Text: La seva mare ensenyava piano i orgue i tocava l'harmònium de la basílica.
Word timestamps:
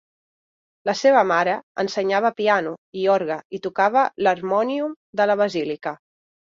La 0.89 0.95
seva 1.01 1.21
mare 1.31 1.53
ensenyava 1.85 2.33
piano 2.41 2.73
i 3.03 3.05
orgue 3.19 3.39
i 3.59 3.63
tocava 3.69 4.09
l'harmònium 4.25 5.01
de 5.23 5.33
la 5.33 5.41
basílica. 5.47 5.99